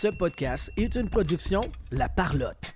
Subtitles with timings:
[0.00, 2.74] Ce podcast est une production La Parlotte.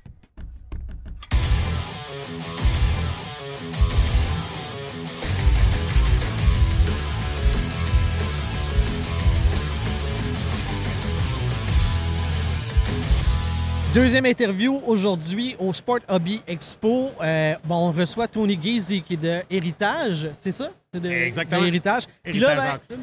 [13.94, 17.12] Deuxième interview aujourd'hui au Sport Hobby Expo.
[17.22, 20.72] Euh, bon, on reçoit Tony Gazy qui est de Héritage, c'est ça?
[20.92, 21.62] C'est de, Exactement.
[21.62, 22.02] de Héritage.
[22.22, 22.96] Puis là, ben,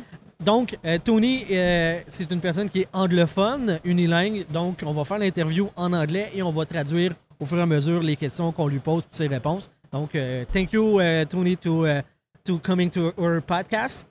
[0.43, 4.45] donc, euh, Tony, euh, c'est une personne qui est anglophone, unilingue.
[4.51, 7.65] Donc, on va faire l'interview en anglais et on va traduire au fur et à
[7.65, 9.69] mesure les questions qu'on lui pose et ses réponses.
[9.91, 12.01] Donc, euh, thank you, uh, Tony, to, uh,
[12.43, 14.07] to coming to our podcast.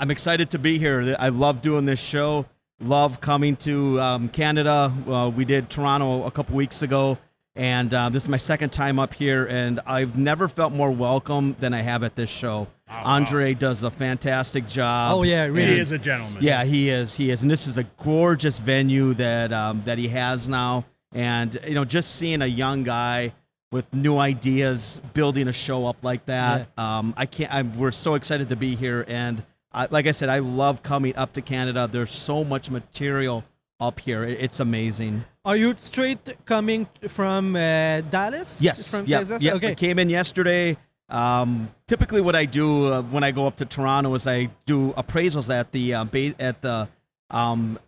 [0.00, 1.16] I'm excited to be here.
[1.18, 2.44] I love doing this show.
[2.80, 4.92] Love coming to um, Canada.
[5.08, 7.16] Uh, we did Toronto a couple weeks ago,
[7.56, 11.56] and uh, this is my second time up here, and I've never felt more welcome
[11.58, 12.68] than I have at this show.
[12.88, 15.14] Andre does a fantastic job.
[15.14, 15.74] Oh, yeah, really.
[15.74, 16.42] He is a gentleman.
[16.42, 17.16] yeah, he is.
[17.16, 20.84] He is, and this is a gorgeous venue that um, that he has now.
[21.12, 23.32] And you know, just seeing a young guy
[23.72, 27.52] with new ideas building a show up like that, um, I can't.
[27.52, 29.42] I'm, we're so excited to be here, and
[29.72, 31.88] I, like I said, I love coming up to Canada.
[31.90, 33.44] There's so much material
[33.80, 34.24] up here.
[34.24, 35.24] It's amazing.
[35.44, 38.60] Are you straight coming from uh, Dallas?
[38.62, 38.90] Yes.
[38.90, 39.42] From yeah, Texas?
[39.42, 39.74] yeah, I Okay.
[39.74, 40.76] came in yesterday.
[41.08, 44.92] Um, typically, what I do uh, when I go up to Toronto is I do
[44.94, 46.88] appraisals at the uh, ba- at the
[47.30, 47.78] um,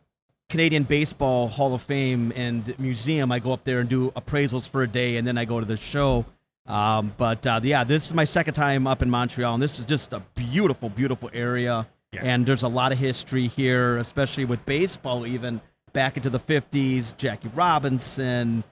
[0.49, 3.33] Canadian Baseball Hall of Fame and Museum.
[3.33, 5.67] I go up there and do appraisals for a day, and then I go to
[5.67, 6.27] the show.
[6.67, 9.85] Um, but uh, yeah, this is my second time up in Montreal, and this is
[9.87, 11.89] just a beautiful, beautiful area.
[12.13, 12.21] Yeah.
[12.23, 15.61] And there's a lot of history here, especially with baseball, even
[15.93, 17.17] back into the 50s.
[17.17, 18.65] Jackie Robinson,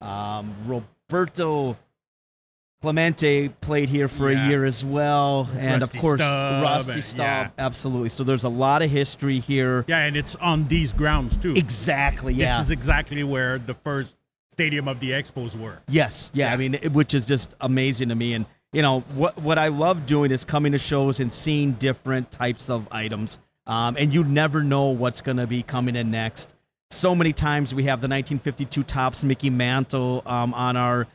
[0.00, 1.76] um, Roberto
[2.82, 4.44] Clemente played here for Yeah.
[4.44, 7.18] a year as well, and Rusty of course Stubb, Rusty Staub.
[7.26, 7.48] yeah.
[7.58, 8.10] Absolutely.
[8.10, 9.84] So there's a lot of history here.
[9.88, 11.54] Yeah, and it's on these grounds too.
[11.56, 12.34] Exactly.
[12.34, 12.58] Yeah.
[12.58, 14.16] This is exactly where the first
[14.52, 15.78] stadium of the Expos were.
[15.88, 18.34] Yes, yeah, I mean, it- which is just amazing to me.
[18.34, 18.44] And
[18.74, 22.68] you know what what I love doing is coming to shows and seeing different types
[22.68, 23.38] of items.
[23.66, 26.53] Um, and you never know what's going to be coming in next.
[26.94, 31.06] So many times we have the 1952 Topps Mickey Mantle um, on our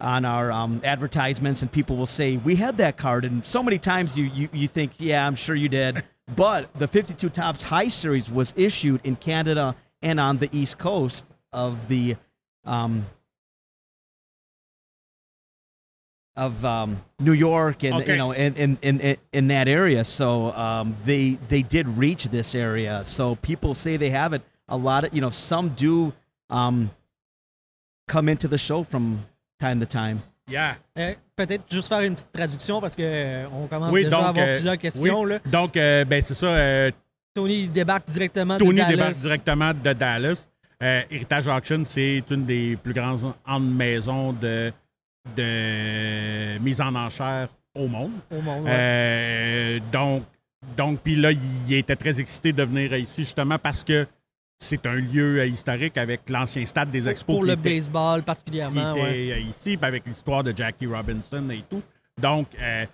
[0.00, 3.24] on our um, advertisements, and people will say we had that card.
[3.24, 6.04] And so many times you you, you think, yeah, I'm sure you did.
[6.36, 11.26] But the 52 Topps high series was issued in Canada and on the East Coast
[11.52, 12.16] of the
[12.64, 13.04] um,
[16.34, 18.12] of um, New York and Okay.
[18.12, 20.02] you know in, in, in, in that area.
[20.04, 23.02] So um, they they did reach this area.
[23.04, 24.40] So people say they have it.
[24.68, 26.12] A lot of you know some do
[26.50, 26.88] um,
[28.06, 29.18] come into the show from
[29.58, 30.18] time to time.
[30.48, 30.76] Yeah.
[30.98, 34.28] Euh, Peut-être juste faire une petite traduction parce que euh, on commence Oui, déjà à
[34.28, 35.22] avoir euh, plusieurs questions.
[35.22, 35.30] oui.
[35.30, 35.38] Là.
[35.46, 36.46] Donc, euh, ben c'est ça.
[36.48, 36.90] euh,
[37.34, 38.90] Tony débarque directement Tony de Dallas.
[38.94, 40.48] débarque directement de Dallas.
[40.82, 43.34] Euh, Heritage Auction, c'est une des plus grandes
[43.74, 44.72] maisons de,
[45.36, 48.12] de mise en enchère au monde.
[48.30, 48.64] au monde.
[48.64, 48.70] ouais.
[48.72, 50.22] Euh, donc,
[50.76, 54.06] donc puis là, il était très excité de venir ici justement parce que
[54.58, 58.20] c'est un lieu euh, historique avec l'ancien stade des Expos pour qui le était, baseball
[58.20, 58.92] qui particulièrement.
[58.94, 59.32] était, ouais.
[59.32, 61.82] euh, ici, avec l'histoire de Jackie Robinson et tout.
[62.20, 62.86] Donc, euh,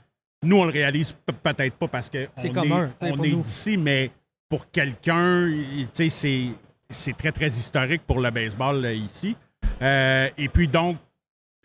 [0.43, 1.12] nous, on le réalise
[1.43, 4.10] peut-être pas parce que C'est on commun, est, on d'ici, mais
[4.48, 5.50] pour quelqu'un,
[5.93, 6.48] c'est
[6.93, 9.37] c'est très, très historique pour le baseball euh, ici.
[9.81, 10.97] Euh, et puis donc,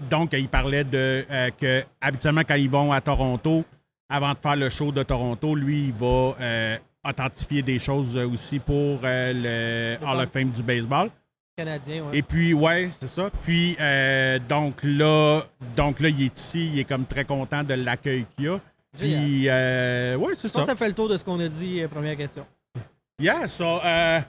[0.09, 1.25] donc, il parlait de
[1.57, 3.63] que habituellement quand ils vont à Toronto,
[4.09, 6.35] avant de faire le show de Toronto, lui, il va
[7.07, 11.09] authentifier des choses euh, aussi pour euh, le Hall of Fame du baseball.
[11.57, 12.17] Canadien, ouais.
[12.17, 13.29] Et puis, ouais, c'est ça.
[13.43, 15.41] Puis, euh, donc là,
[15.75, 18.59] donc là, il est ici, il est comme très content de l'accueil qu'il a.
[18.97, 20.73] Puis, euh, ouais, c'est Je pense ça.
[20.73, 22.45] que ça fait le tour de ce qu'on a dit, euh, première question.
[23.19, 24.21] Yeah, so, uh,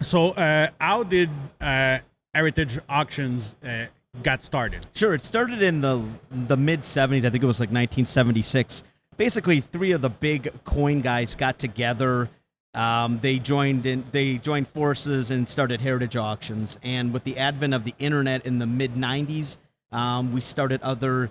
[0.00, 1.30] so, uh, how did
[1.60, 1.98] uh,
[2.32, 3.86] Heritage Auctions uh,
[4.22, 4.86] got started?
[4.94, 6.00] Sure, it started in the
[6.46, 7.24] the mid '70s.
[7.24, 8.84] I think it was like 1976.
[9.16, 12.28] Basically, three of the big coin guys got together.
[12.74, 14.04] Um, they joined in.
[14.10, 16.78] They joined forces and started Heritage Auctions.
[16.82, 19.56] And with the advent of the internet in the mid '90s,
[19.92, 21.30] um, we started other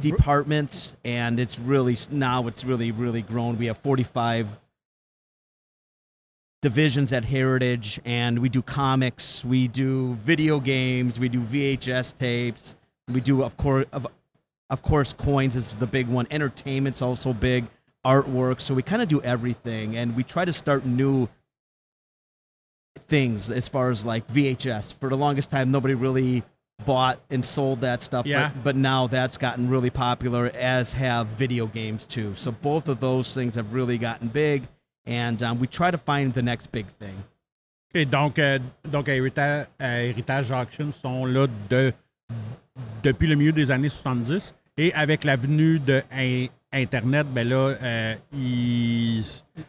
[0.00, 3.56] departments, and it's really now it's really really grown.
[3.58, 4.60] We have 45
[6.62, 12.74] divisions at Heritage, and we do comics, we do video games, we do VHS tapes,
[13.08, 14.08] we do of course of,
[14.70, 16.26] of course coins is the big one.
[16.30, 17.66] Entertainment's also big,
[18.04, 18.60] artwork.
[18.60, 21.28] So we kind of do everything, and we try to start new
[23.08, 24.94] things as far as like VHS.
[24.94, 26.42] For the longest time, nobody really
[26.84, 28.26] bought and sold that stuff.
[28.26, 28.50] Yeah.
[28.54, 32.34] But, but now that's gotten really popular, as have video games too.
[32.36, 34.68] So both of those things have really gotten big.
[35.06, 37.22] and um, we try to find the next big thing.
[37.90, 38.58] OK, donc, euh,
[38.90, 41.92] donc Heritage, Heritage Auction sont là de,
[43.02, 44.54] depuis le milieu des années 70.
[44.78, 49.22] Et avec la venue de in- Internet, ben là, euh, ils.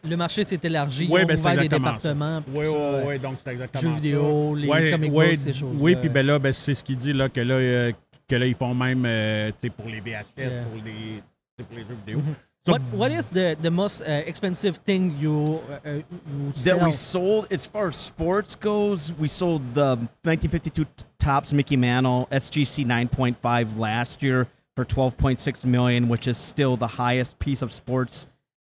[0.04, 1.07] Le marché s'est élargi.
[1.09, 2.44] Ont ben, des exactement départements.
[2.50, 3.95] Oui, oui, euh, oui, donc c'est exactement jeux ça.
[4.01, 6.83] vidéo, les Ouais, comic ouais, books, ces choses Oui, puis ben là, ben, c'est ce
[6.83, 7.92] qu'il dit, là, que là, euh,
[8.27, 10.63] que là, ils font même, euh, tu sais, pour les VHS, Yeah.
[10.63, 12.18] pour, les, pour les jeux vidéo.
[12.19, 12.33] Mhm.
[12.33, 12.36] So-
[12.67, 16.91] What What is the the most uh, expensive thing you uh, uh, you that we
[16.91, 20.85] sold as far as sports goes we sold the 1952
[21.19, 27.39] Topps mickey mantle sgc 9.5 last year for 12.6 million which is still the highest
[27.39, 28.27] piece of sports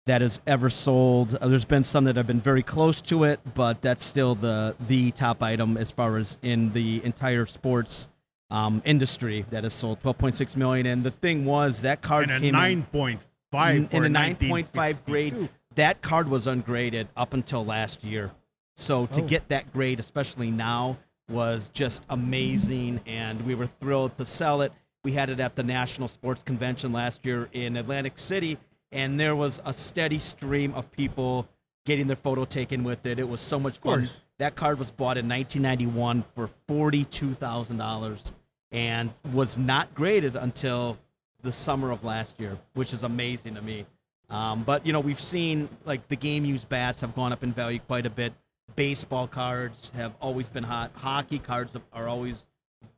[0.06, 1.36] that has ever sold.
[1.36, 4.76] Uh, there's been some that have been very close to it but that's still the
[4.88, 8.08] the top item as far as in the entire sports
[8.52, 10.86] um, industry that has sold 12.6 million.
[10.88, 13.20] And the thing was that card And a came in- 9.5
[13.54, 15.50] in, a 9.5 grade.
[15.76, 18.32] That card was ungraded up until last year.
[18.76, 19.26] So to Oh.
[19.26, 20.98] get that grade, especially now,
[21.30, 24.72] was just amazing, and we were thrilled to sell it.
[25.04, 28.58] We had it at the National Sports Convention last year in Atlantic City,
[28.92, 31.48] and there was a steady stream of people
[31.86, 33.20] getting their photo taken with it.
[33.20, 34.08] It was so much fun.
[34.38, 38.34] That card was bought in 1991 for $42,000
[38.72, 40.98] and was not graded until
[41.42, 43.86] the summer of last year, which is amazing to me.
[44.30, 47.52] Um, but you know, we've seen like the game used bats have gone up in
[47.54, 48.34] value quite a bit.
[48.76, 50.92] Baseball cards have always been hot.
[50.94, 52.48] Hockey cards are always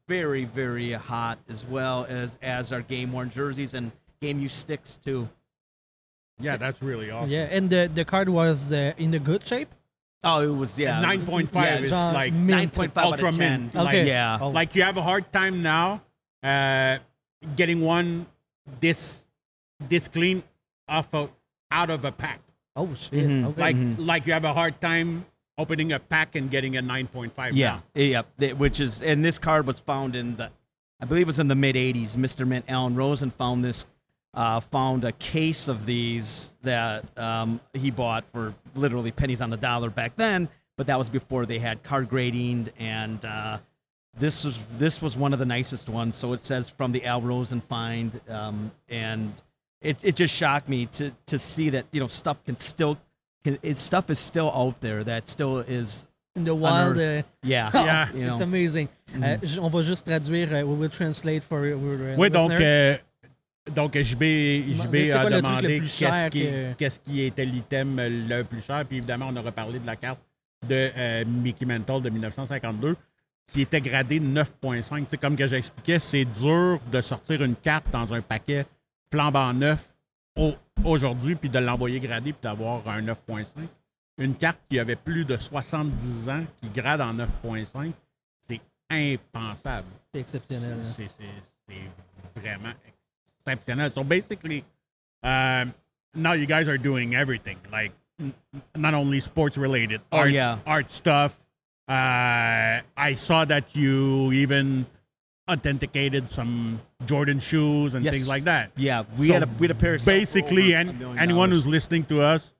[0.07, 3.91] very, very hot, as well as as our game worn jerseys and
[4.21, 5.29] game used sticks too.
[6.39, 7.29] Yeah, that's really awesome.
[7.31, 9.69] Yeah, and the the card was uh, in a good shape.
[10.23, 11.83] Oh, it was yeah, Nine point Yeah, five.
[11.83, 12.73] it's genre like mint.
[12.73, 13.39] 9.5 out of 10.
[13.39, 13.73] mint.
[13.75, 14.07] Like, Okay.
[14.07, 14.37] yeah.
[14.37, 16.01] Like you have a hard time now
[16.43, 16.97] uh,
[17.55, 18.27] getting one
[18.79, 19.23] this
[19.89, 20.43] this clean
[20.87, 21.31] off of,
[21.71, 22.39] out of a pack.
[22.75, 23.27] Oh shit!
[23.27, 23.45] Mhm.
[23.47, 23.61] Okay.
[23.61, 23.95] Like Mhm.
[24.05, 25.25] like you have a hard time
[25.57, 27.53] opening a pack and getting a 9.5.
[27.53, 28.23] Yeah, now.
[28.39, 28.53] yeah.
[28.53, 30.49] Which is, and this card was found in the,
[30.99, 32.15] I believe it was in the mid '80s.
[32.15, 32.47] Mr.
[32.47, 33.85] Mint Alan Rosen found this,
[34.33, 39.57] uh, found a case of these that um, he bought for literally pennies on the
[39.57, 40.47] dollar back then.
[40.77, 43.59] But that was before they had card grading, and uh,
[44.19, 46.15] this was this was one of the nicest ones.
[46.15, 49.31] So it says from the Al Rosen find, um, and
[49.81, 52.97] it it just shocked me to to see that you know stuff can still.
[53.43, 56.97] Can, it, stuff is still out there that still is in the wild.
[56.97, 58.11] Uh, yeah Yeah.
[58.13, 58.33] you know.
[58.33, 58.87] It's amazing.
[59.15, 59.23] Mhm.
[59.23, 60.53] Euh, j- on va juste traduire.
[60.53, 62.67] uh, we will translate for your uh, Oui, donc, listeners.
[62.67, 62.97] euh,
[63.73, 64.21] donc JB,
[64.73, 66.99] JB Mais c'était a quoi le truc le demandé plus qu'est-ce cher qui, que- qu'est-ce
[66.99, 68.85] qui était l'item le plus cher.
[68.85, 70.19] Puis évidemment, on a reparlé de la carte
[70.69, 72.95] de euh, Mickey Mantle de 1952
[73.51, 75.03] qui était gradée 9.5.
[75.03, 78.65] Tu sais, comme que j'expliquais, c'est dur de sortir une carte dans un paquet
[79.11, 79.89] flambant neuf
[80.37, 80.55] au-
[80.85, 83.67] aujourd'hui puis de l'envoyer gradé puis d'avoir un 9.5.
[84.17, 87.91] Une carte qui avait plus de 70 ans qui grade en 9.5,
[88.47, 89.87] c'est impensable.
[90.13, 90.73] c'est exceptionnel.
[90.79, 90.83] hein.
[90.83, 91.23] C'est c'est-
[91.67, 92.73] c'est vraiment
[93.45, 93.89] exceptionnel.
[93.91, 94.63] So basically,
[95.23, 95.71] um,
[96.15, 97.91] now you guys are doing everything, like
[98.77, 100.59] not only sports related, Oh, yeah.
[100.65, 101.40] art stuff.
[101.91, 104.85] Uh, I saw that you even
[105.49, 108.13] authenticated some Jordan shoes and Yes.
[108.13, 108.71] things like that.
[108.77, 110.89] Yeah, we So had a we had a pair of Basically, and
[111.19, 111.65] anyone dollars.
[111.65, 112.53] who's listening to us,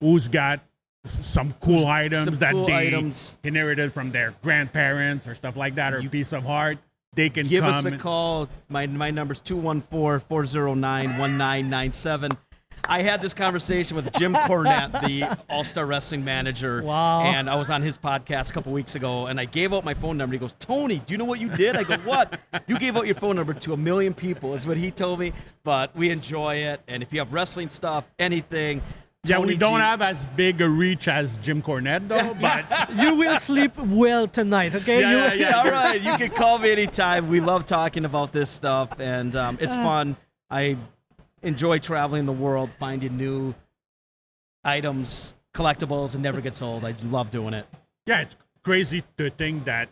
[0.00, 0.60] who's got
[1.04, 3.38] some cool items some that cool they items.
[3.44, 6.78] inherited from their grandparents or stuff like that, or a piece of art,
[7.14, 8.48] they can Give us a call.
[8.68, 12.36] My my number's 214-409-1997.
[12.88, 16.82] I had this conversation with Jim Cornette, the All Star Wrestling manager.
[16.82, 17.22] Wow.
[17.22, 19.94] And I was on his podcast a couple weeks ago, and I gave out my
[19.94, 20.34] phone number.
[20.34, 21.76] He goes, Tony, do you know what you did?
[21.76, 22.38] I go, What?
[22.66, 25.32] you gave out your phone number to a million people, is what he told me.
[25.64, 26.80] But we enjoy it.
[26.88, 28.82] And if you have wrestling stuff, anything.
[29.24, 32.34] Yeah, we Tony don't G- have as big a reach as Jim Cornette, though.
[32.40, 35.00] But you will sleep well tonight, okay?
[35.00, 35.58] Yeah, You- yeah, yeah.
[35.60, 37.28] All right, you can call me anytime.
[37.28, 40.16] We love talking about this stuff, and um, it's fun.
[40.50, 40.76] I
[41.42, 43.54] enjoy traveling the world, finding new
[44.64, 46.84] items, collectibles, and never gets old.
[46.84, 47.66] I love doing it.
[48.06, 49.88] yeah, it's crazy to think that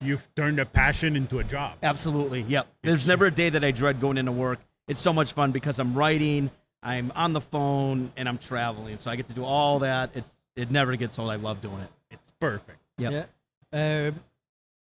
[0.00, 1.78] you've turned a passion into a job.
[1.82, 2.42] Absolutely.
[2.42, 2.68] Yep.
[2.82, 4.60] There's never a day that I dread going into work.
[4.86, 6.50] It's so much fun because I'm writing,
[6.82, 8.98] I'm on the phone, and I'm traveling.
[8.98, 10.10] So I get to do all that.
[10.14, 11.30] It's it never gets old.
[11.30, 11.90] I love doing it.
[12.10, 12.78] It's perfect.
[12.98, 13.28] Yep.
[13.72, 14.08] Yeah.
[14.08, 14.12] Uh,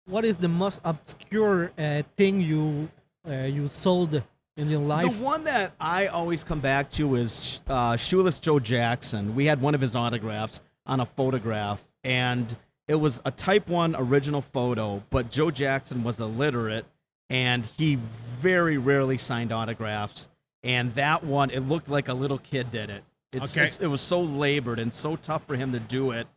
[0.05, 2.89] what is the most obscure uh, thing you
[3.27, 4.21] uh, you sold
[4.57, 5.11] in your life?
[5.17, 9.35] The one that I always come back to is uh, Shoeless Joe Jackson.
[9.35, 12.55] We had one of his autographs on a photograph, and
[12.87, 16.85] it was a Type 1 original photo, but Joe Jackson was illiterate,
[17.29, 17.95] and he
[18.39, 20.29] very rarely signed autographs.
[20.63, 23.03] And that one, it looked like a little kid did it.
[23.33, 23.65] It's, Okay.
[23.65, 26.27] it's it was so labored and so tough for him to do it.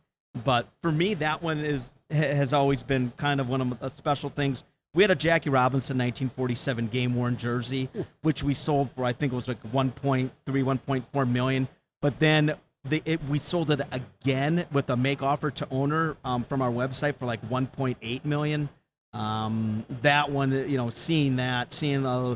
[0.43, 4.29] But for me, that one is has always been kind of one of the special
[4.29, 4.63] things.
[4.97, 7.87] We had a Jackie Robinson 1947 game worn jersey,
[8.23, 11.67] which we sold for I think it was like 1.3, 1.4 million.
[12.01, 16.43] But then they, it, we sold it again with a make offer to owner um,
[16.43, 18.69] from our website for like 1.8 million.
[19.13, 22.35] Um, that one, you know, seeing that, seeing a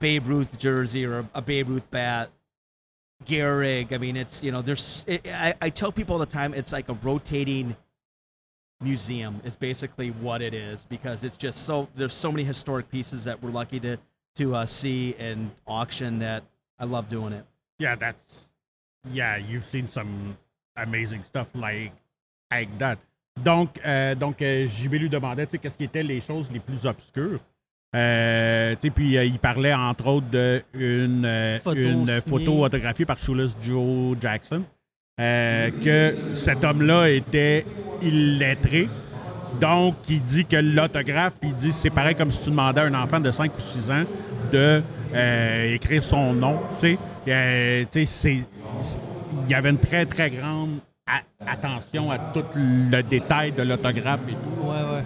[0.00, 2.30] Babe Ruth jersey or a Babe Ruth bat,
[3.26, 3.92] Gehrig.
[3.92, 5.04] I mean, it's you know, there's.
[5.06, 7.76] It, I, I tell people all the time, it's like a rotating
[8.80, 9.40] museum.
[9.44, 13.42] Is basically what it is because it's just so there's so many historic pieces that
[13.42, 13.96] we're lucky to
[14.36, 16.42] to uh, see and auction that
[16.78, 17.44] I love doing it.
[17.78, 18.52] Yeah, that's
[19.12, 19.36] yeah.
[19.36, 20.36] You've seen some
[20.76, 21.92] amazing stuff like
[22.50, 22.98] like that.
[23.42, 26.58] Donc, euh, donc euh, JB lui demandait, tu sais, qu'est-ce qui étaient les choses les
[26.58, 27.40] plus obscures.
[27.96, 33.06] Euh, tu sais, puis euh, il parlait entre autres d'une euh, Photo une photo autographiée
[33.06, 34.62] par Shoeless Joe Jackson.
[35.18, 37.64] Euh, que cet homme-là était
[38.02, 38.88] illettré.
[39.60, 42.94] Donc, il dit que l'autographe, il dit c'est pareil comme si tu demandais à un
[42.94, 44.04] enfant de 5 ou 6 ans
[44.52, 44.82] de
[45.14, 46.58] euh, écrire son nom.
[46.78, 46.98] Tu sais,
[47.30, 53.62] Euh, il y avait une très, très grande a- attention à tout le détail de
[53.62, 54.66] l'autographe et tout.
[54.66, 55.02] Ouais, ouais.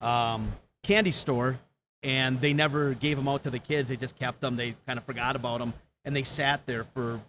[0.00, 0.52] um,
[0.82, 1.60] candy store,
[2.02, 3.90] and they never gave them out to the kids.
[3.90, 4.56] They just kept them.
[4.56, 7.20] They kind of forgot about them, and they sat there for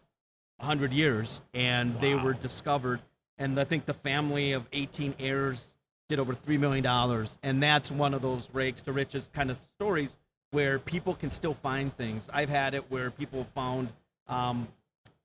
[0.58, 3.00] 100 years, and they were discovered.
[3.38, 5.76] And I think the family of 18 heirs
[6.08, 6.86] did over $3 million.
[7.44, 10.18] And that's one of those rags to riches kind of stories
[10.52, 12.30] where people can still find things.
[12.32, 13.90] I've had it where people found
[14.28, 14.68] um,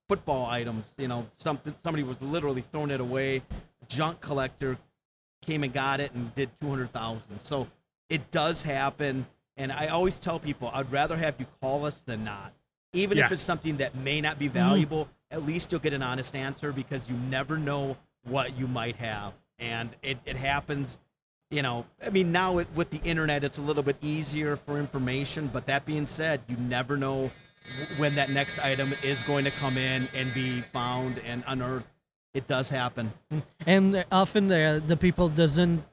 [0.08, 0.92] football items.
[0.98, 3.42] You know, something somebody was literally throwing it away.
[3.88, 4.76] Junk collector
[5.42, 7.40] came and got it and did 200,000.
[7.40, 7.68] So
[8.08, 9.26] it does happen.
[9.56, 12.52] And I always tell people, I'd rather have you call us than not.
[12.92, 16.34] Even if it's something that may not be valuable, at least you'll get an honest
[16.34, 19.32] answer because you never know what you might have.
[19.58, 20.98] And it, it happens,
[21.50, 24.78] you know, I mean, now it, with the internet, it's a little bit easier for
[24.78, 25.50] information.
[25.52, 27.30] But that being said, you never know
[27.98, 31.86] when that next item is going to come in and be found and unearthed.
[32.32, 33.12] It does happen.
[33.66, 35.84] And often uh, the people doesn't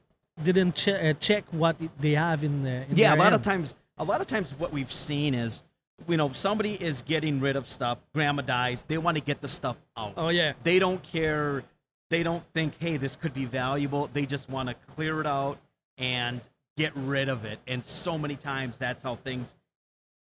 [0.42, 3.74] didn't che- uh, check what they have in, uh, in yeah a lot of times
[3.98, 5.62] a lot of times what we've seen is
[6.08, 9.48] you know somebody is getting rid of stuff grandma dies they want to get the
[9.48, 10.54] stuff out Oh yeah.
[10.62, 11.62] they don't care
[12.10, 15.58] they don't think hey this could be valuable they just want to clear it out
[15.98, 16.40] and
[16.76, 19.56] get rid of it and so many times that's how things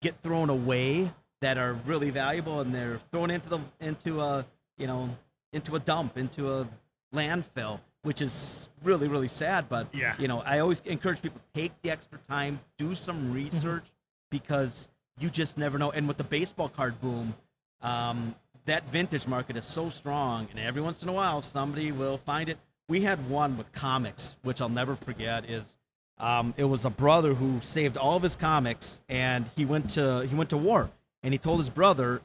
[0.02, 4.45] get thrown away that are really valuable and they're thrown into the into a
[4.78, 5.11] you know
[5.52, 6.66] into a dump into a
[7.14, 10.14] landfill which is really really sad but Yeah.
[10.18, 13.33] you know i always encourage people take the extra time do some mm-hmm.
[13.35, 13.87] research
[14.30, 15.90] because you just never know.
[15.90, 17.35] And with the baseball card boom
[17.82, 18.35] um,
[18.66, 22.49] that vintage market is so strong and every once in a while somebody will find
[22.49, 22.58] it.
[22.88, 25.76] We had one with comics which i'll never forget is
[26.18, 30.26] um, it was a brother who saved all of his comics and he went to
[30.26, 30.90] he went to war.
[31.23, 32.23] And he told his brother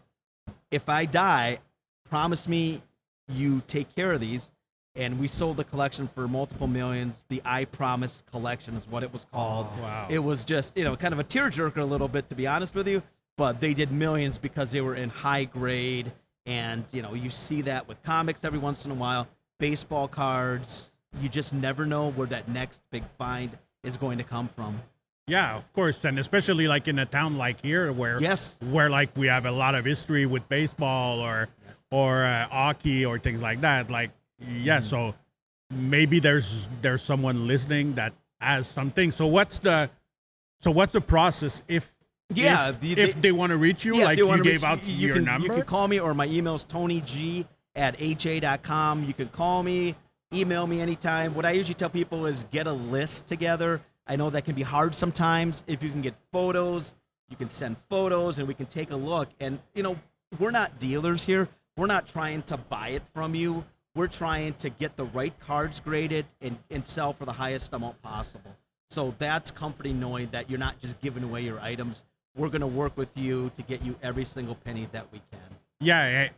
[0.69, 1.59] if i die
[2.09, 2.81] promise me
[3.27, 4.51] you take care of these
[4.95, 7.23] and we sold the collection for multiple millions.
[7.29, 9.67] The i promise collection is what it was called.
[9.81, 10.07] Wow.
[10.09, 12.75] it was just you know kind of a tearjerker a little bit to be honest
[12.75, 13.01] with you
[13.37, 16.11] but they did millions because they were in high grade.
[16.45, 19.27] And you know you see that with comics every once in a while
[19.59, 20.89] baseball cards.
[21.21, 23.51] You just never know where that next big find
[23.83, 24.81] is going to come from.
[25.27, 28.57] Yeah, of course, and especially like in a town like here, where Yes.
[28.71, 31.47] where like we have a lot of history with baseball or
[31.91, 33.91] or uh, hockey or things like that.
[33.91, 34.11] Like,
[34.47, 34.83] yeah, Mm.
[34.83, 35.15] so
[35.69, 39.11] maybe there's there's someone listening that has something.
[39.11, 39.89] So what's the
[40.59, 41.93] so what's the process if
[42.33, 44.85] Yeah, if, the- if they- they want to reach you, Yeah, like you gave out
[44.87, 45.47] you your can, number.
[45.47, 47.45] You can call me or my email is Tony G
[47.75, 49.03] at ha.com.
[49.03, 49.95] You can call me
[50.33, 51.33] email me anytime.
[51.35, 53.81] What I usually tell people is get a list together.
[54.07, 55.63] I know that can be hard sometimes.
[55.67, 56.95] If you can get photos,
[57.29, 59.29] you can send photos and we can take a look.
[59.41, 59.97] And, you know,
[60.39, 61.49] we're not dealers here.
[61.77, 63.65] We're not trying to buy it from you.
[63.95, 68.01] We're trying to get the right cards graded and, and sell for the highest amount
[68.01, 68.55] possible.
[68.89, 72.05] So that's comforting knowing that you're not just giving away your items.
[72.35, 75.39] We're going to work with you to get you every single penny that we can.
[75.81, 76.29] Yeah, eh,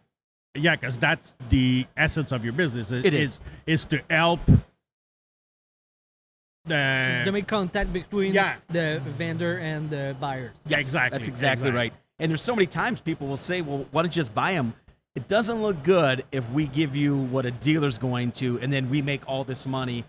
[0.55, 2.91] yeah, because that's the essence of your business.
[2.91, 3.39] i- It is.
[3.67, 4.39] is to help
[6.65, 8.55] the to make contact between Yeah.
[8.69, 10.55] the vendor and the buyers.
[10.65, 11.77] Yeah, Yes, exactly, That's exactly, exactly.
[11.77, 11.93] right.
[12.19, 14.73] And there's so many times people will say, well, why don't you just buy them?
[15.15, 18.89] It doesn't look good if we give you what a dealer's going to and then
[18.89, 20.05] we make all this money.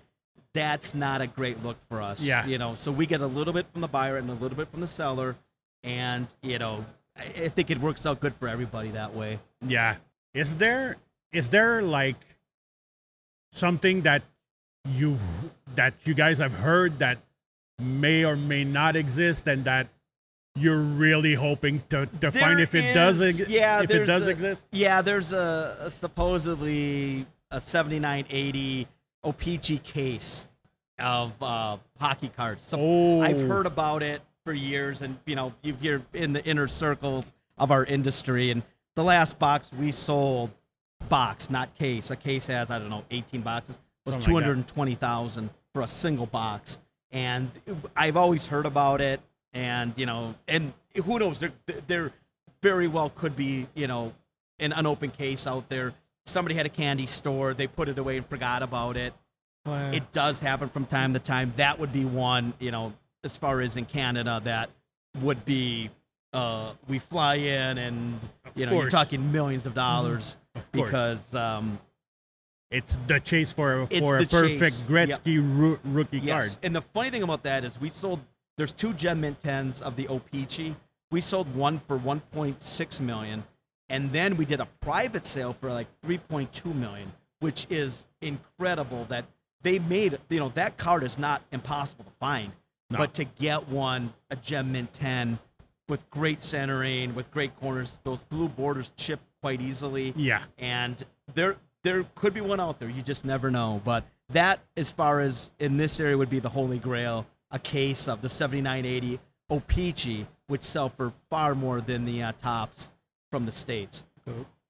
[0.54, 2.23] That's not a great look for us.
[2.23, 2.46] Yeah.
[2.46, 4.70] You know, so we get a little bit from the buyer and a little bit
[4.70, 5.37] from the seller.
[5.82, 6.84] And, you know,
[7.16, 9.40] I, I think it works out good for everybody that way.
[9.66, 9.96] Yeah.
[10.32, 10.96] Is there
[11.32, 12.16] is there like
[13.52, 14.23] something that
[14.88, 15.18] you
[15.75, 17.18] that you guys have heard that
[17.78, 19.88] may or may not exist and that
[20.56, 24.30] you're really hoping to, to find if it does yeah, if it there's does a-
[24.30, 24.64] exist?
[24.70, 28.87] Yeah, there's a, a supposedly a 7980
[29.25, 30.49] O-Pee-Chee case
[30.99, 32.62] of uh, hockey cards.
[32.64, 33.20] So Oh.
[33.20, 37.32] I've heard about it for years, and you know, you hear in the inner circles
[37.58, 38.50] of our industry.
[38.50, 38.62] And
[38.94, 40.50] the last box we sold,
[41.08, 42.11] box not case.
[42.11, 43.80] A case has I don't know 18 boxes.
[44.06, 46.78] Was Something like 220,000 for a single box,
[47.11, 47.50] and
[47.96, 49.20] I've always heard about it.
[49.54, 50.73] And you know, and
[51.04, 51.40] who knows?
[51.40, 51.52] There,
[51.87, 52.12] there
[52.62, 54.12] very well could be you know
[54.58, 55.94] an unopened case out there.
[56.26, 59.14] Somebody had a candy store, they put it away and forgot about it
[59.66, 59.92] Wow.
[59.92, 61.52] it does happen from time to time.
[61.56, 62.92] That would be one, you know,
[63.23, 64.68] as far as in Canada, that
[65.23, 65.90] would be
[66.34, 68.18] uh, we fly in and
[68.56, 71.78] you know you're talking millions of dollars Of because um,
[72.70, 74.82] It's the chase for for a perfect chase.
[74.82, 76.49] Gretzky roo- rookie yes.
[76.49, 76.58] card.
[76.64, 78.20] And the funny thing about that is we sold
[78.56, 80.76] there's two Gem Mint 10s of the O-Pee-Chee.
[81.11, 83.44] We sold one for 1.6 million,
[83.88, 89.24] and then we did a private sale for like 3.2 million, which is incredible that
[89.62, 90.18] they made.
[90.29, 92.52] You know that card is not impossible to find,
[92.90, 92.98] No.
[92.98, 95.38] but to get one a Gem Mint 10
[95.88, 100.42] with great centering, with great corners, those blue borders chip quite easily Yeah.
[100.59, 101.02] and
[101.35, 102.88] there there could be one out there.
[102.88, 103.83] You just never know.
[103.85, 107.26] But that, as far as in this area, would be the holy grail.
[107.55, 112.90] A case of the 7980 O-Pee-Chee, which sell for far more than the uh, Topps
[113.31, 114.05] from the states.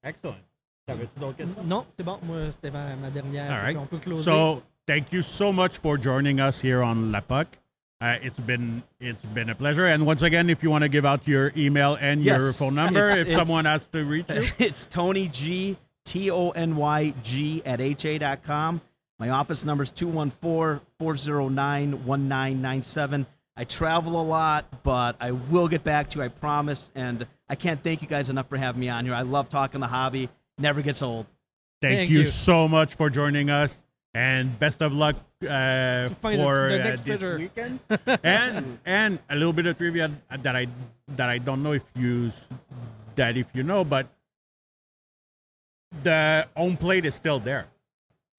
[0.03, 0.37] Excellent.
[0.87, 1.63] T'avais-tu d'autres questions?
[1.67, 2.19] Non, c'est bon.
[2.21, 3.49] Moi, c'était ma ma dernière.
[3.51, 4.23] All fait peut closer.
[4.23, 7.47] So thank you so much for joining us here on La Puck.
[7.99, 9.87] Uh, it's been it's been a pleasure.
[9.87, 13.05] And once again, if you want to give out your email and your phone number,
[13.05, 17.13] It's- if it's- someone has to reach you, it's Tony G, T O N Y
[17.23, 18.79] G at HA.com.
[19.19, 23.25] My office number is 214 409 1997.
[23.57, 26.91] I travel a lot, but I will get back to you, I promise.
[26.95, 29.13] And I can't thank you guys enough for having me on here.
[29.13, 31.25] I love talking the hobby, never gets old.
[31.81, 32.25] thank, Thank you, you.
[32.25, 37.19] so much for joining us, and best of luck uh, for the uh, next this
[37.19, 37.37] Twitter.
[37.37, 37.79] weekend.
[38.23, 40.67] and and a little bit of trivia that I
[41.15, 42.49] that I don't know if you s-
[43.15, 44.07] that if you know, but
[46.03, 47.67] the home plate is still there.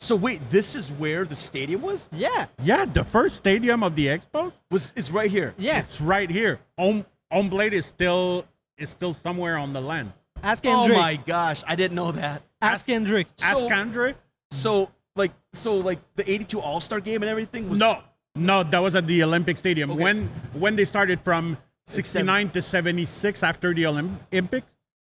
[0.01, 2.09] So wait, this is where the stadium was?
[2.13, 4.53] yeah, Yeah, the first stadium of the Expos.
[4.71, 5.55] Was is right here.
[5.59, 5.79] yeah.
[5.81, 6.61] It's right here.
[6.79, 8.45] Home home plate is still
[8.79, 10.13] is still somewhere on the land.
[10.43, 12.43] Ask Oh my gosh, I didn't know that.
[12.61, 13.27] Ask Hendrik.
[13.43, 14.15] Ask So- Andre.
[14.51, 18.03] So like so like the 82 All-Star game and everything was No,
[18.35, 19.91] no, that was at the Olympic Stadium.
[19.93, 20.03] Okay.
[20.03, 21.57] When when they started from
[21.87, 24.67] 69 to 76 after the Olympics,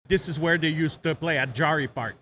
[0.08, 2.15] this is where they used to play at Jarry Park.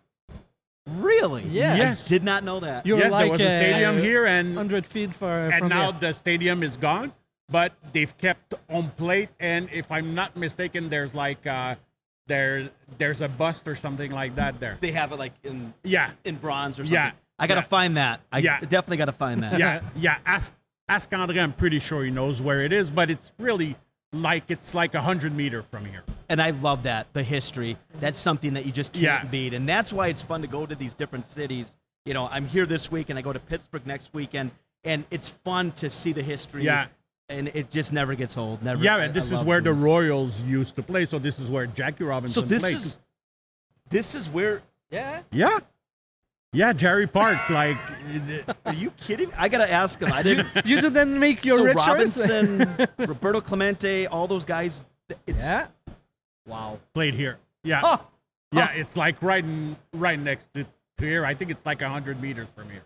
[0.87, 1.43] Really?
[1.43, 1.75] Yeah.
[1.75, 2.07] Yes.
[2.07, 2.85] I did not know that.
[2.85, 5.69] You're yes, like there was a stadium uh, here, and 100 feet for, and from
[5.69, 5.99] now here.
[6.01, 7.13] the stadium is gone.
[7.49, 11.75] But they've kept on plate, and if I'm not mistaken, there's like uh,
[12.27, 14.77] there there's a bust or something like that there.
[14.81, 16.93] They have it like in Yeah, in bronze or something.
[16.95, 17.11] Yeah.
[17.39, 17.65] I gotta Yeah.
[17.65, 18.21] find that.
[18.31, 18.59] I Yeah.
[18.61, 19.59] definitely gotta find that.
[19.59, 20.17] yeah, yeah.
[20.25, 20.53] Ask
[20.89, 21.39] ask Andre.
[21.39, 23.75] I'm pretty sure he knows where it is, but it's really
[24.13, 26.03] like it's like a hundred meter from here.
[26.29, 27.77] And I love that the history.
[27.99, 29.23] That's something that you just can't Yeah.
[29.25, 31.65] beat, and that's why it's fun to go to these different cities.
[32.05, 34.51] You know, I'm here this week, and I go to Pittsburgh next weekend,
[34.83, 36.63] and it's fun to see the history.
[36.63, 36.87] Yeah.
[37.29, 38.61] and it just never gets old.
[38.61, 38.83] Never.
[38.83, 39.73] Yeah, and this I is where the.
[39.73, 41.05] Royals used to play.
[41.05, 42.75] So this is where Jackie Robinson So this played.
[42.75, 42.99] is
[43.89, 44.61] this is where.
[44.91, 45.21] yeah.
[45.31, 45.59] yeah,
[46.53, 47.49] yeah, Jarry Park.
[47.49, 47.77] like,
[48.65, 49.31] Are you kidding?
[49.37, 50.11] I gotta ask him.
[50.13, 50.47] I didn't.
[50.65, 51.87] You didn't make your so Richards?
[51.87, 54.85] Robinson, Roberto Clemente, all those guys.
[55.27, 55.67] It's yeah.
[56.47, 56.79] wow.
[56.93, 57.39] played here.
[57.63, 57.97] Yeah, Huh.
[58.51, 60.65] yeah, it's like right in, right next to
[60.97, 61.25] here.
[61.25, 62.83] I think it's like hundred meters from here.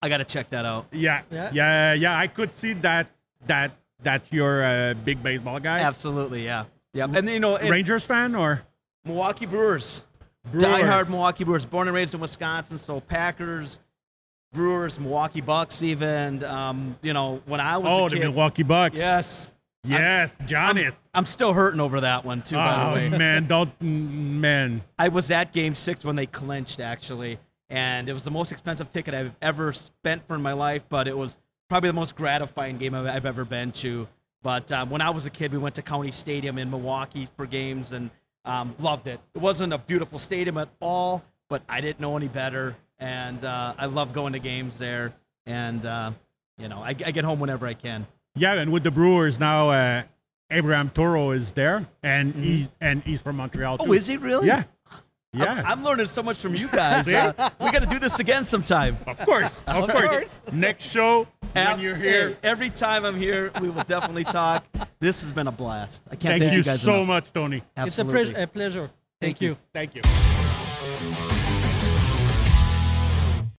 [0.00, 0.86] I got to check that out.
[0.90, 1.50] Yeah, Yeah.
[1.52, 3.06] yeah, yeah, I could see that
[3.46, 3.72] that
[4.02, 5.80] that you're a big baseball guy.
[5.80, 6.64] Absolutely, yeah.
[6.92, 7.06] Yeah.
[7.12, 8.62] And you know, and Rangers fan or
[9.04, 10.04] Milwaukee Brewers.
[10.50, 10.62] Brewers?
[10.64, 11.64] Diehard Milwaukee Brewers.
[11.64, 13.78] Born and raised in Wisconsin, so Packers,
[14.52, 16.42] Brewers, Milwaukee Bucks, even.
[16.44, 18.18] Um, you know, when I was Oh, a the.
[18.20, 18.98] Milwaukee Bucks.
[18.98, 19.54] Yes.
[19.84, 20.78] yes, I'm,
[21.14, 22.54] I'm still hurting over that one too.
[22.56, 24.82] by the Oh way, man, don't man.
[24.98, 27.38] I was at Game Six when they clinched actually,
[27.70, 30.84] and it was the most expensive ticket I've ever spent for my life.
[30.88, 34.06] But it was probably the most gratifying game I've, I've ever been to.
[34.42, 37.46] But um, when I was a kid, we went to County Stadium in Milwaukee for
[37.46, 38.10] games and
[38.44, 39.20] um, loved it.
[39.34, 43.74] It wasn't a beautiful stadium at all, but I didn't know any better, and uh,
[43.78, 45.14] I love going to games there.
[45.46, 46.12] And uh,
[46.58, 48.06] you know, I, I get home whenever I can.
[48.34, 50.02] Yeah, and with the Brewers now, uh,
[50.50, 53.84] Abraham Toro is there, and he's and he's from Montreal too.
[53.84, 53.90] Mm-hmm.
[53.90, 54.46] Oh, is he really?
[54.46, 54.64] Yeah,
[55.32, 55.52] yeah.
[55.52, 57.06] I'm, I'm learning so much from you guys.
[57.06, 57.14] See?
[57.14, 58.98] Uh, we got to do this again sometime.
[59.06, 60.10] of course, of, Of course.
[60.10, 60.42] course.
[60.52, 62.36] Next show when Ab- you're here.
[62.42, 64.64] Every time I'm here, we will definitely talk.
[65.00, 66.02] This has been a blast.
[66.10, 67.06] I can't Thank, you guys so enough.
[67.08, 67.58] much, Tony.
[67.58, 68.32] It's a, Absolutely.
[68.34, 68.90] pre- a pleasure.
[69.20, 69.48] Thank Thank you.
[69.50, 69.56] you.
[69.72, 70.31] Thank you.